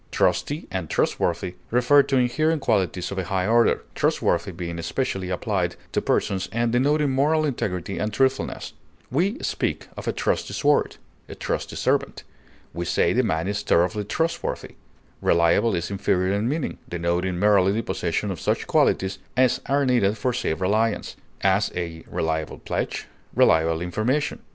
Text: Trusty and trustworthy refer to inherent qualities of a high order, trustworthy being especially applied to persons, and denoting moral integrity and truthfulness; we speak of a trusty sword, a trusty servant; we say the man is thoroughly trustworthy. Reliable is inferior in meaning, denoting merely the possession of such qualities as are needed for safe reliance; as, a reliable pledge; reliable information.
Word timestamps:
Trusty 0.09 0.67
and 0.71 0.89
trustworthy 0.89 1.53
refer 1.69 2.01
to 2.01 2.17
inherent 2.17 2.63
qualities 2.63 3.11
of 3.11 3.19
a 3.19 3.25
high 3.25 3.45
order, 3.45 3.83
trustworthy 3.93 4.49
being 4.51 4.79
especially 4.79 5.29
applied 5.29 5.75
to 5.91 6.01
persons, 6.01 6.49
and 6.51 6.71
denoting 6.71 7.11
moral 7.11 7.45
integrity 7.45 7.99
and 7.99 8.11
truthfulness; 8.11 8.73
we 9.11 9.37
speak 9.43 9.89
of 9.95 10.07
a 10.07 10.11
trusty 10.11 10.55
sword, 10.55 10.97
a 11.29 11.35
trusty 11.35 11.75
servant; 11.75 12.23
we 12.73 12.83
say 12.83 13.13
the 13.13 13.21
man 13.21 13.47
is 13.47 13.61
thoroughly 13.61 14.03
trustworthy. 14.03 14.73
Reliable 15.21 15.75
is 15.75 15.91
inferior 15.91 16.33
in 16.33 16.49
meaning, 16.49 16.79
denoting 16.89 17.37
merely 17.37 17.71
the 17.71 17.83
possession 17.83 18.31
of 18.31 18.39
such 18.41 18.65
qualities 18.65 19.19
as 19.37 19.61
are 19.67 19.85
needed 19.85 20.17
for 20.17 20.33
safe 20.33 20.59
reliance; 20.61 21.15
as, 21.41 21.71
a 21.75 22.03
reliable 22.09 22.57
pledge; 22.57 23.05
reliable 23.35 23.81
information. 23.81 24.39